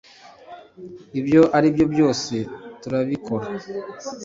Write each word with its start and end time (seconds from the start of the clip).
ibyo 1.19 1.41
aribyo 1.57 1.85
byose 1.93 2.35
turabikora 2.81 3.45